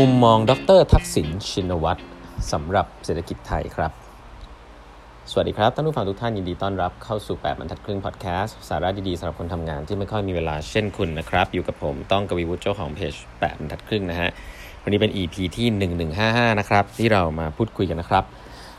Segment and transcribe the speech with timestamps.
[0.00, 2.02] มุมมองดรทักษิณชินวัตร
[2.52, 3.92] สำหรับเศรษฐกิจไทยครับ
[5.30, 14.30] สวัสดีครับท่านผู้ฟังทุกท่านยินดีต้อนรับเข้าสู่ 8บรรทัดครึ่งพอดแคสต์สาระดีๆสำหรับคนทำงานที่ไม่ค่อยมีเวลาเช่นคุณนะครับ อยู่กับผมต้องกวีวุฒิเจ้าของเพจ8บรรทัดครึ่งนะฮะ
[14.82, 15.66] วันนี้เป็น EP ที่
[16.14, 18.24] 1155 นะครับ ที่เรามาพูดคุยกันนะครับ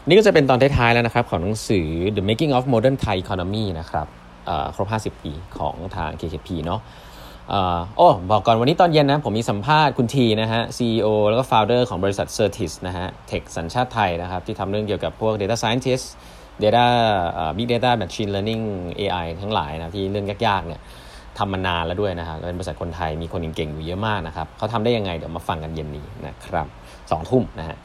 [0.07, 4.07] นี่ก็จะเป็นตอนท้ายๆแล้วนะครับ ของหนังสือ The Making of Modern Thai Economy นะครับ
[4.75, 6.81] ครบ 50 ปีของทาง KKP เนาะ
[7.97, 16.05] โอ้บอกก่อนวันนี้ตอนเย็นนะ ผมมีสัมภาษณ์คุณทีนะฮะ CEO แล้วก็ Founder ของบริษัท Certis นะฮะเทคสัญชาติไทยนะครับ ที่ทำเรื่องเกี่ยวกับพวก Data Scientist
[16.63, 16.85] Data
[17.57, 18.63] Big Data Machine Learning
[18.99, 20.81] AI ทั้งหลายนะ ที่เรื่องยากๆเนี่ย
[21.37, 26.67] ทำมานานแล้วด้วยนะฮะเป็นบริษัทคนไทยมีคนเก่งๆอยู่เยอะมากนะครับเขาทำได้ยังไง เดี๋ยวมาฟังกันเย็นนี้นะครับ
[27.11, 27.77] สองทุ่มนะฮะ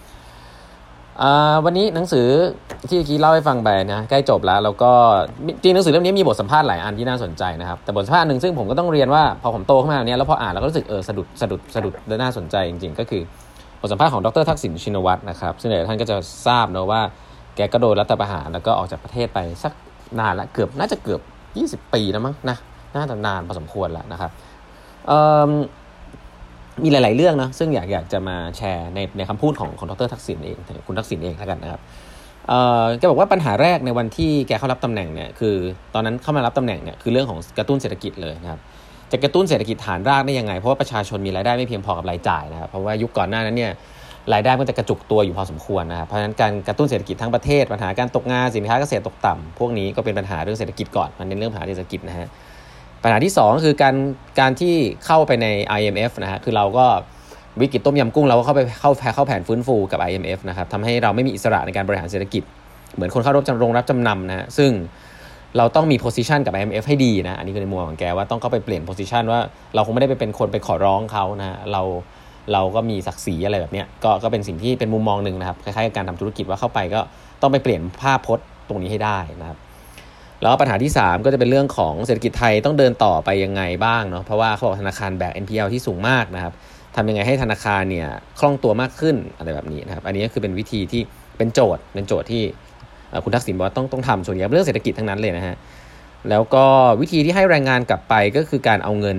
[1.65, 2.27] วันนี้หนังสือ
[2.89, 4.93] ที่เมื่อกี้เล่าให้ฟังไปนะใกล้จบแล้วแล้วก็
[5.63, 13.23] จริงหนังสือเล่มนี้มีบทสัมภาษณ์หลายอันที่น่าสนใจนะครับแต่บทสัมภาษณ์หนึ่งซึ่งผมก็ต้องเรียนว่าพอผมโตขึ้นมาเนี่ยแล้วพออ่านแล้วก็รู้สึกเออสะดุดสะดุดสะดุดและน่าสนใจจริง ๆ ก็คือ
[13.81, 16.17] บทสัมภาษณ์ของดรทักษิณชินวัตรนะครับซึ่งหลายท่านก็จะ
[16.47, 17.03] ทราบนะว่า
[17.57, 19.73] แกก็โดนรัฐประหารแล้วก็ออกจากประเทศไปสัก
[20.19, 21.21] นานละเกือบน่าจะเกือบ
[21.85, 22.57] 20 ปีแล้วมั้งนะ
[22.97, 24.31] น่าจะนานพอสมควรแล้วนะครับ
[26.83, 31.81] มีหลาย ๆ เรื่องนะซึ่งอยากอยากจะมาแชร์ในในคำพูดของของดรทักษิณเองคุณทักษิณเองแล้วกันนะครับ
[32.99, 35.55] แกบอกว่าปัญหาแรกในวันที่แกเข้ารับตำแหน่งเนี่ยคือ
[35.95, 38.61] ตอนนั้นเข้ามารับตำแหน่งเนี่ยคือเรื่องของกระตุ้นเศรษฐกิจเลยนะครับ
[39.13, 43.73] จะกระตุ้นเศรษฐกิจฐานรากได้ยังไง เพราะว่าประชาชนมีรายได้ไม่เพียงพอกับรายจ่ายนะครับเพราะว่ายุคก่อนหน้านั้นเนี่ย
[44.33, 52.29] รายได้มันจะกระจุกตัวอยู่พอสมควรนะครับเพราะฉะนั้นการกระตุ้นเศรษฐกิจทั้งประเทศปัญหาการตกงานสินค้าเกษตรตกต่ำพวกนี้ก็เป็นปัญหาเรื่องเศรษฐกิจก่อนมันเน้นเรื่องปัญหาเศรษฐกิจนะฮะ
[53.03, 53.95] ปัญหาที่ 2 คือการ
[54.41, 54.75] การที่
[55.07, 55.47] เข้าไปใน
[55.79, 56.87] IMF นะฮะคือเราก็
[57.61, 62.43] วิกฤตต้มยำกุ้งเราก็เข้าไปเข้าแพเข้าแผนฟื้นฟูกับ IMF นะครับทำให้เราไม่มีอิสระในการบริหารเศรษฐกิจ
[62.95, 64.71] เหมือนคนเข้ารับจำรงรับจำนำนะฮะซึ่ง
[65.57, 69.41] เราต้องมีโพสิชันกับ IMF ให้ดีนะอันนี้คือในมุมของแกว่าต้องเข้าไปเปลี่ยนโพสิชันว่า
[69.75, 71.83] เราคงไม่ได้ไปเป็นคนไปขอร้องเขานะเรา
[72.53, 77.01] เราก็มีศักดิ์ศรีอะไรแบบนี้ก็ก็เป็นสิ่งที่เป็นมุมมองหนึ่งนะครับคล้ายๆกับการทำธุรกิจว่าเข้าไปก็
[77.43, 79.59] ต้องไปเปลี่ยนภาพพจน์ตรงนี้ให้ได้นะครับ
[80.43, 86.53] แล้วปัญหาที่ 3 ก็จะเป็นเรื่องของเศรษฐกิจไทยต้องเดินต่อไปยังไงบ้างเนาะเพราะว่าเขาบอกธนาคารแบก NPL ที่สูงมากนะครับ
[86.97, 88.09] ทำยังไงให้ธนาคารเนี่ย
[88.39, 91.03] คล่องตัวมากขึ้นอะไรแบบนี้นะครับอันนี้ก็คือเป็นวิธีที่
[91.39, 92.43] เป็นโจทย์เป็นโจทย์ที่
[93.25, 95.57] คุณทักษิณบอกว่าต้องต้องทำส่วนใหญ่เรื่องเศรษฐกิจทั้งนั้นเลยนะฮะ
[96.31, 96.65] แล้วก็
[97.01, 99.19] วิธีที่ให้แรงงานกลับไปก็คือการเอาเงิน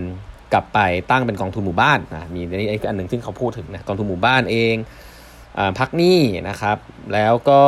[0.54, 0.80] กลับไป
[1.12, 4.76] ตั้งเป็นกองทุนหมู่บ้านนะมีนี่อันหนึ่งที่เขาพูดถึงนะกองทุนหมู่บ้านเอง
[5.58, 6.20] อพักหนี้
[6.50, 6.78] นะครับ
[7.14, 7.62] แล้วก็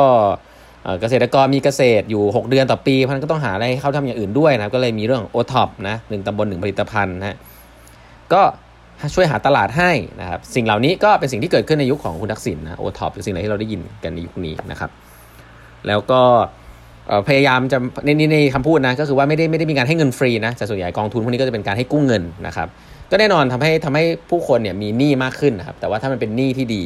[1.00, 7.36] เกษตรกรมีเกษตรอยู่ 6 เดือนต่อปีเพราะนั้นก็ต้องหาอะไรให้เขาทำอย่างอื่นด้วยนะก็เลยมีเรื่องโอท็อปนะหนึ่งตำบลหนึ่งผลิตภัณฑ์นะ
[8.32, 8.42] ก็
[9.14, 14.90] ช่วยหาตลาดให้นะครับสิ่งเหล่านี้ก็เป็นสิ่งที่เกิดขึ้นในยุคของคุณทักษิณนะโอท็อปเป็นสิ่งที่เราได้ยินกันในยุคนี้นะครับ
[15.86, 16.22] แล้วก็
[17.28, 22.68] พยายามจะในในคำพูดนะก็คือว่าไม่ได้ไม่ได้มีการให้เงินฟรีนะแต่ส่วนใหญ่กองทุนพวกนี้ก็จะเป็นการให้กู้เงินนะครับ
[23.10, 26.82] ก็แน่นอนทำให้ทำให้ผู้คนเนี่ยมีหนี้มากขึ้นนะครับแต่ว่าถ้ามันเป็นหนี้ที่ดี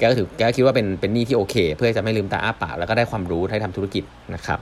[0.00, 4.58] แกก็ถือแกก็คิดว่าเป็นเป็นหนี้ที่โอเค เพื่อจะได้ลืมตาอ้าปากแล้วก็ได้ความรู้ให้ทำธุรกิจนะครับ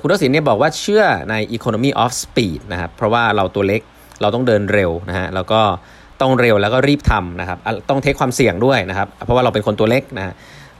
[0.00, 3.82] คุณทักษิณเนี่ยบอกว่าเชื่อใน economy of speed นะครับเพราะว่าเราตัวเล็ก
[4.20, 5.60] เราต้องเดินเร็วนะฮะแล้วก็
[6.20, 7.58] ต้องเร็วแล้วก็รีบทำนะครับ
[7.88, 10.34] ต้องเทคความเสี่ยงด้วยนะครับ เพราะว่าเราเป็นคนตัวเล็กนะ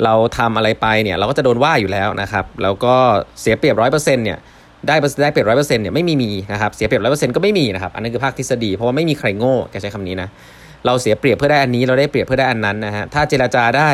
[0.05, 2.95] เราทำอะไรไปเนี่ยเราก็จะโดนว่าอยู่แล้วนะครับ แล้วก็
[3.41, 4.39] เสียเปรียบร้อยเปอร์เซ็นต์เนี่ย
[4.87, 10.29] ได้ได้เปรียบร้อยเปอร์เซ็นต์เนี่ยไม่มีมีนะครับเสียเปรียบร้อยเปอร์เซ็นต์ก็ไม่มีนะครับอันนี้คือภาคทฤษฎีเพราะว่าไม่มีใครโง่แกใช้คำนี้นะ
[10.87, 13.91] เราเสียเปรียบเพื่อได้อันนี้เราได้เปรียบเพื่อได้อันนั้นนะฮะถ้าเจราจาได้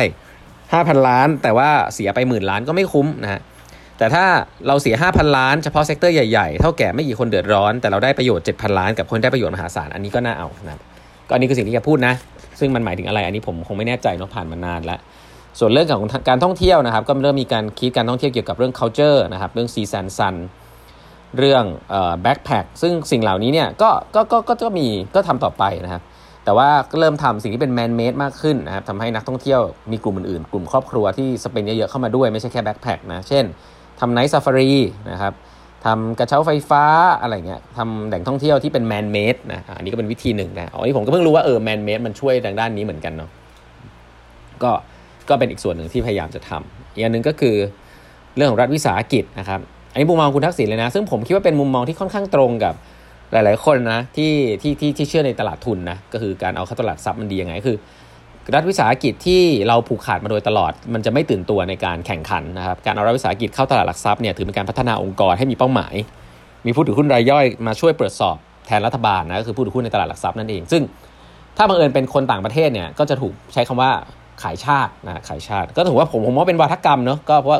[0.51, 3.41] 5,000 ล้าน แต่ว่าเสียไปหมื่นล้านก็ไม่คุ้มนะฮะ
[3.97, 4.25] แต่ถ้า
[4.67, 10.73] เราเสีย 5,000 ล้านเฉพาะเซกเตอร์ใหญ่ๆ เท่าแก่ไม่กี่คนเดือดร้อน แต่เราได้ประโยชน์ 7,000 ล้านกับคนได้ประโยชน์มหาศาล อันนี้ก็น่าเอานะ
[11.27, 12.13] ก็อันนี้คือสิ่งที่จะพูดนะ
[12.59, 14.99] ซึ่งมันหมายถึงอะไร อันนี้ผมคงไม่แน่ใจเนาะผ่านมานานแล้ว
[15.59, 20.35] ส่วนเรื่องของการท่องเที่ยวนะครับ ก็เริ่มมีการคิดการท่องเที่ยวเกี่ยวกับเรื่อง culture นะครับ เรื่อง sea sand sun
[21.37, 26.01] เรื่องเอ่อ backpack ซึ่งสิ่งเหล่านี้เนี่ยก็ก็ก็ก็มีก็ทำต่อไปนะครับ
[26.47, 33.45] แต่ว่าก็เริ่มทำสิ่งที่เป็น man made มากขึ้นนะครับทำให้นักท่องเที่ยวมีกลุ่มอื่นๆ กลุ่มครอบครัวที่ spend เยอะๆเข้ามาด้วยไม่ใช่แค่ backpack นะเช่น
[33.99, 34.71] ทำ night safari
[35.11, 35.33] นะครับ
[35.85, 36.83] ทำกระเช้าไฟฟ้า
[37.21, 43.29] อะไรเงี้ยทำแหล่งท่องเที่ยวที่เป็น man made นะอันนี้ก็เป็นวิธีหนึ่งนะอ๋อนี่ผมก็เพิ่งรู้ว่าเออ man made มันช่วยทางด้านนี้เหมือนกันเนาะ
[44.63, 44.71] ก็
[45.29, 47.55] ก็เป็นอีกส่วนหนึ่งที่พยายามจะทำอีกอันหนึ่งก็คือ
[48.35, 49.59] เรื่องของรัฐวิสาหกิจนะครับ
[49.91, 52.73] อันนี้มุมมองคุณทักษิณเลยนะ ซึ่งผมคิดว่าเป็นมุมมองที่ค่อนข้างตรงกับ
[53.31, 57.77] หลาย ๆ คนนะที่ที่ที่ที่เชื่อในตลาดทุนนะก็คือการเอาเข้าตลาดซับมันดียังไงคือ
[58.53, 65.93] รัฐวิสาหกิจที่เราผูกขาดมาโดยตลอด มันจะไม่ตื่นตัวในการแข่งขันนะครับการเอารัฐวิสาหกิจเข้าตลาดหลักทรัพย์เนี่ยถือเป็นการพัฒนาองค์กรให้มีเป้าหมาย
[66.65, 68.35] มีผู้ถือหุ้นรายย่อยมาช่วยตรวจสอบ
[68.67, 70.81] แทนรัฐบาลนะก็คือผู้ถือหุ้นในตลาดหลักทรัพย์นั่นเอง ซึ่ง
[71.57, 73.91] ถ้าบังเอิญเป็นคนต่างประเทศเนี่ยก็จะถูกใช้คำว่า
[74.43, 77.59] ขายชาตินะขายชาติ ก็ถือว่าผมผมว่าเป็นวาทกรรมเนาะก็เพราะว่า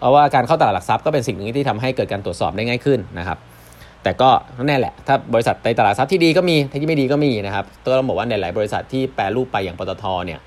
[0.00, 3.38] เพราะว่าการเข้าตลาดหลักทรัพย์ก็เป็นสิ่งหนึ่งที่ทำให้เกิดการตรวจสอบได้ง่ายขึ้นนะครับ
[4.02, 4.30] แต่ก็
[4.68, 10.40] แน่แหละ ถ้าบริษัทในตลาดทรัพย์ที่ดีก็มีที่ไม่ดีก็มีนะครับตัวเราบอกว่าในหลายบริษัทที่แปรรูปไปอย่างปตทเนี่ย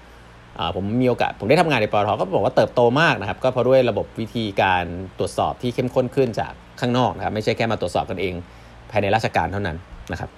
[0.75, 4.83] ผมมีโอกาสผมได้ทำงานในปตทก็บอกว่าเติบโตมากนะครับ ก็เพราะด้วยระบบวิธีการ
[5.19, 8.33] ตรวจสอบที่เข้มข้นขึ้นจากข้างนอกนะครับไม่ใช่แค่มาตรวจสอบกันเอง
[8.91, 9.77] ภายในราชการเท่านั้น
[10.11, 10.29] นะครับ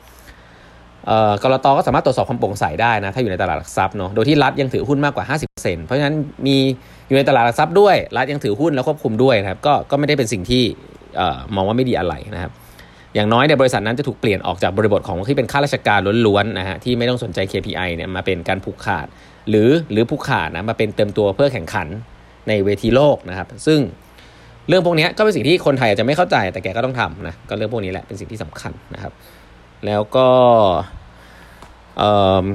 [1.44, 5.26] กรตก็สามารถตรวจสอบความโปร่งใสได้นะถ้าอยู่ในตลาดหลักทรัพย์เนาะโดยที่รัฐยังถือหุ้นมากกว่า
[5.58, 6.16] 50%เพราะฉะนั้น
[6.48, 6.58] มี
[7.08, 10.64] อยู่ในตลาดหลักทรัพย์ด้วยรัฐยังถือหุ้นแล้วควบคุมด้วยนะครับก็ก็ไม่ได้เป็นสิ่งที่
[11.56, 12.52] มองว่าไม่ดีอะไรนะครับ
[13.16, 19.08] อย่างน้อยเนี่ยบริษัทนั้นจะถูกเปลี่ยนออกจากบริบทของที่เป็นข้าราชการล้วนๆนะฮะที่ไม่ต้องสนใจ KPI เนี่ยมาเป็นการผูกขาด
[19.50, 21.88] หรือหรือผูกขาดนะมาเป็นเติมตัวเพื่อแข่งขัน
[22.48, 23.80] ในเวทีโลกนะครับ ซึ่ง
[24.68, 29.14] เรื่องพวกนี้ก็เป็นสิ่งที่คนไทยอาจจะไม่เข้าใจแต่แกก็ต้องทำนะก็เรื่องพวกนี้แหละเป็นสิ่งที่สำคัญนะครับ
[29.86, 30.28] แล้วก็
[31.98, 32.04] เอ
[32.44, 32.46] อ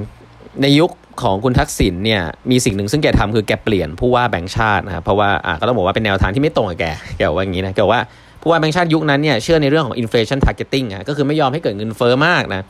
[0.61, 2.21] ในยุคของคุณทักษิณเนี่ย
[2.51, 6.85] มีสิ่งหนึ่งซึ่งแกทำคือแกเปลี่ยนผู้ว่าแบงค์ชาตินะครับเพราะว่าอ่าก็ต้องบอกว่าเป็นแนวทางที่ไม่ตรงกับแก
[7.17, 8.03] แกบอกว่าอย่างนี้นะแกบอกว่า
[8.41, 12.61] ผู้ว่าแบงค์ชาติยุคนั้นเนี่ยเชื่อในเรื่องของ inflation targeting อะก็คือไม่ยอมให้เกิดเงินเฟ้อมากนะ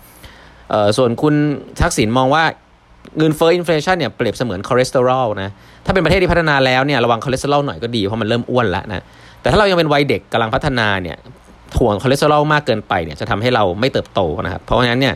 [0.69, 1.35] เอ่อส่วนคุณ
[1.81, 2.43] ทักษิณมองว่า
[3.17, 5.49] เงินเฟ้อ inflation เนี่ยเปรียบเสมือนคอเลสเตอรอลนะ
[5.85, 9.03] ถ้าเป็นประเทศที่พัฒนาแล้วเนี่ยระวังคอเลสเตอรอลหน่อยก็ดีเพราะมันเริ่มอ้วนแล้วนะ
[9.41, 11.17] แต่ถ้าเรายังเป็นวัยเด็กกำลังพัฒนาเนี่ย
[11.75, 15.15] ห่วงคอเลสเตอรอลมากเกินไปเนี่ยจะทำให้เราไม่เติบโตนะครับเพราะฉะนั้นเนี่ย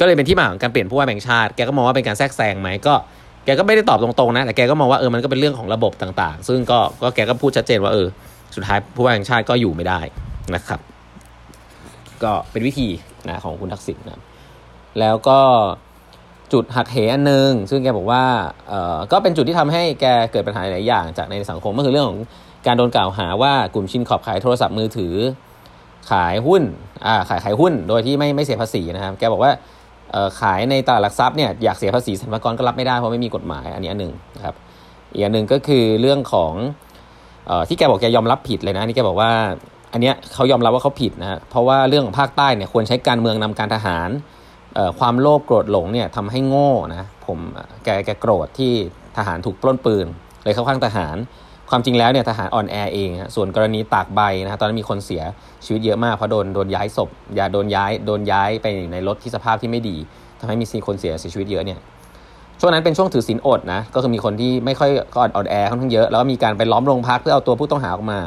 [0.00, 2.94] ก็เลยเป็นที่มาของการเปลี่ยนผู้ว่าแบงก์ชาติ แกก็มองว่าเป็นการแทรกแซงไหมก็
[3.44, 8.06] แกก็ไม่ได้ตอบตรงๆนะ แต่แกก็มองว่าเออ มันก็เป็นเรื่องของระบบต่างๆ ซึ่งก็ก็แกก็พูดชัดเจนว่าเออ
[8.54, 10.00] สุดท้ายผู้ว่าแบงก์ชาติก็อยู่ไม่ได้
[10.54, 10.80] นะครับ
[12.22, 12.88] ก็เป็นวิธี
[13.28, 14.20] นะของคุณทักษิณนะ
[15.00, 15.40] แล้วก็
[16.52, 18.24] จุดหักเหอันหนึ่งซึ่งแกบอกว่า
[18.68, 22.18] เอ่อก็เป็นจุดที่ทำให้แกเกิดปัญหาหลายอย่าง จากในสังคมก็คือเรื่องของ
[22.66, 25.14] การโดนกล่าวหาว่ากลุ่มชินขอบขายโทรศัพท์มือถือ
[26.10, 26.62] ขายหุ้น
[27.06, 29.52] อ่า ขายขายหุ้น โดยที่ไม่ไม่เสียภาษีนะครับ แกบอกว่า
[30.40, 34.54] ขายในตลาดหลักทรัพย์เนี่ยอยากเสียภาษีสรรพากรก็รับไม่ได้เพราะไม่มีกฎหมายอันนี้อันหนึ่งนะครับ
[35.12, 36.52] อีกอันหนึ่งก็คือเรื่องของ
[37.50, 39.30] ออที่แกบอกแกยอมรับผิดเลยนะนี่แกบอกว่า
[39.92, 44.08] อันเนี้ยเขายอมรับว่าเขาผิดนะเพราะว่าเรื่องของภาคใต้เนี่ยควรใช้การเมืองนำการทหาร
[44.98, 47.38] ความโลภโกรธหลงเนี่ยทำให้โง่นะผม
[47.84, 48.72] แกแกโกรธที่
[49.16, 50.06] ทหารถูกปล้นปืน
[50.44, 51.16] เลยเข้าข้างทหาร
[51.70, 55.22] ความจริงแล้วเนี่ยทหารอ่อนแอเองส่วนกรณีตากใบนะตอนนั้นมีคนเสีย
[55.64, 59.96] ชีวิตเยอะมากเพราะโดนโดนย้ายศพอย่าโดนย้ายโดนย้ายไปในรถที่สภาพที่ไม่ดี
[60.40, 61.78] ทำให้มีคนเสียเสียชีวิตเยอะเนี่ย
[62.60, 68.20] ช่วงนั้นเป็นช่วงถือศีลอดนะก็คือมีคนที่ไม่ค่อยอ่อนอ่อนแอค่อนข้างเยอะแล้วก็มีการไปล้อมโรงพักเพื่อเอาตัวผู้ต้องหาออกมา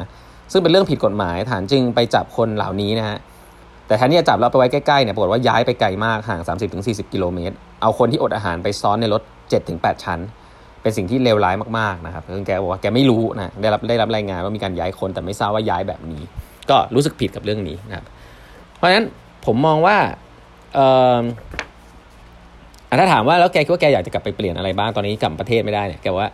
[0.52, 3.18] ซึ่งเป็นเรื่องผิดกฎหมายฐานจึงไปจับคนเหล่านี้นะฮะ
[3.86, 6.40] แต่แทนที่จะจับแล้วไปไว้ใกล้ๆเนี่ยปรากฏว่าย้ายไปไกลมากห่าง
[6.76, 9.22] 30-40 กิโลเมตร เอาคนที่อดอาหารไปซ้อนในรถ
[9.62, 10.20] 7-8 ชั้น
[10.82, 16.22] เป็นสิ่งที่เลวร้ายมากๆนะครับซึ่งแกบอกว่าแกไม่รู้นะได้รับได้รับรายงานว่ามีการย้ายคนแต่ไม่ทราบว่าย้ายแบบนี้
[16.70, 18.06] ก็รู้สึกผิดกับเรื่องนี้นะครับ
[18.76, 19.06] เพราะฉะนั้น
[19.46, 19.96] ผมมองว่า
[20.74, 20.86] เอ่
[21.16, 21.20] อ
[23.00, 26.26] ถ้าถามว่าแล้วแกคิดว่าแกอยากจะกลับไปเปลี่ยนอะไรบ้างตอนนี้กลับประเทศไม่ได้เนี่ยแกว่า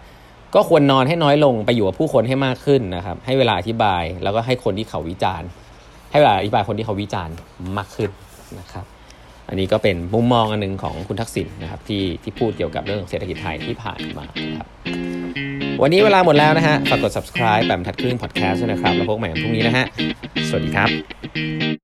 [0.55, 5.49] ก็ควรนอนให้น้อยลงไปอยู่กับผู้คนให้มากขึ้นนะครับ ให้เวลาอธิบายแล้วก็ให้คนที่เขาวิจารณ์
[6.11, 7.35] ให้เวลาอธิบายคนที่เขาวิจารณ์
[7.77, 8.11] มากขึ้น
[8.59, 8.85] นะครับ
[9.49, 14.27] อันนี้ก็เป็นมุมมองอันนึงของคุณทักษิณนะครับที่ที่พูดเกี่ยวกับเรื่องเศรษฐกิจไทยที่ผ่านมา
[14.59, 14.69] ครับ
[15.83, 19.87] วันนี้เวลาหมดแล้วนะฮะฝากกด subscribe แบบทัดครึ่ง podcast ด้วยนะครับ แล้วพบใหม่พรุ่งนี้นะฮะ
[20.49, 21.84] สวัสดีครับ